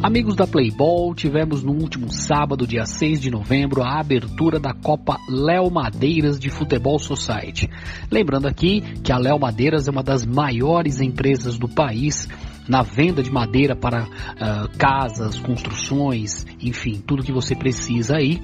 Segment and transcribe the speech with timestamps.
[0.00, 5.18] Amigos da Playball, tivemos no último sábado, dia 6 de novembro, a abertura da Copa
[5.28, 7.68] Léo Madeiras de Futebol Society.
[8.08, 12.28] Lembrando aqui que a Léo Madeiras é uma das maiores empresas do país
[12.68, 18.40] na venda de madeira para uh, casas, construções, enfim, tudo que você precisa aí.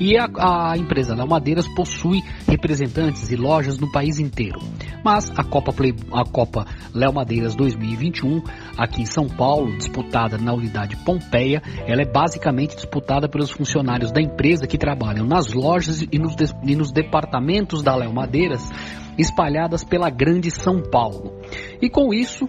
[0.00, 0.26] E a,
[0.70, 4.58] a empresa Léo Madeiras possui representantes e lojas no país inteiro.
[5.04, 6.64] Mas a Copa, Play, a Copa
[6.94, 8.42] Léo Madeiras 2021,
[8.78, 14.22] aqui em São Paulo, disputada na unidade Pompeia, ela é basicamente disputada pelos funcionários da
[14.22, 18.70] empresa que trabalham nas lojas e nos, e nos departamentos da Léo Madeiras
[19.18, 21.40] espalhadas pela grande São Paulo.
[21.80, 22.48] E com isso,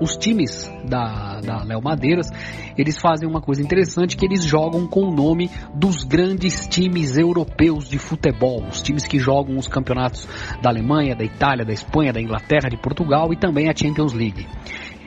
[0.00, 2.28] os times da, da Léo Madeiras,
[2.76, 7.88] eles fazem uma coisa interessante que eles jogam com o nome dos grandes times europeus
[7.88, 10.28] de futebol, os times que jogam os campeonatos
[10.62, 14.46] da Alemanha, da Itália, da Espanha, da Inglaterra, de Portugal e também a Champions League.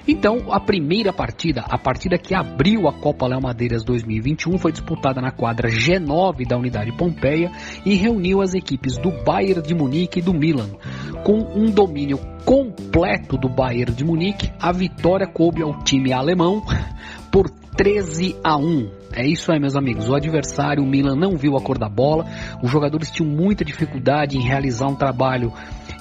[0.07, 5.19] Então, a primeira partida, a partida que abriu a Copa Léo Madeiras 2021, foi disputada
[5.19, 7.51] na quadra G9 da Unidade Pompeia
[7.85, 10.69] e reuniu as equipes do Bayern de Munique e do Milan.
[11.23, 16.63] Com um domínio completo do Bayern de Munique, a vitória coube ao time alemão
[17.31, 18.96] por 13 a 1.
[19.17, 20.07] É isso aí, meus amigos.
[20.07, 22.23] O adversário, o Milan, não viu a cor da bola.
[22.61, 25.51] Os jogadores tinham muita dificuldade em realizar um trabalho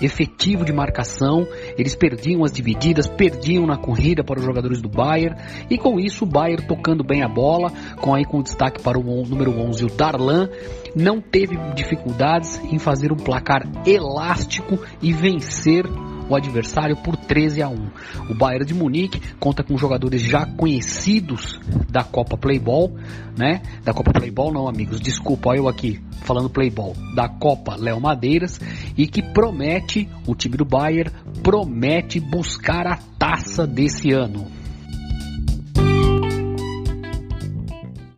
[0.03, 1.47] efetivo de marcação,
[1.78, 5.34] eles perdiam as divididas, perdiam na corrida para os jogadores do Bayern,
[5.70, 9.03] e com isso o Bayern tocando bem a bola, com aí com destaque para o
[9.03, 10.51] número 11, o Darlan,
[10.95, 15.86] não teve dificuldades em fazer um placar elástico e vencer
[16.28, 17.91] o adversário por 13 a 1.
[18.30, 22.96] O Bayern de Munique conta com jogadores já conhecidos da Copa Playball,
[23.36, 23.62] né?
[23.84, 28.60] Da Copa Playball não, amigos, desculpa, eu aqui falando Playball, da Copa Léo Madeiras
[28.96, 34.55] e que promete, o time do Bayern promete buscar a taça desse ano.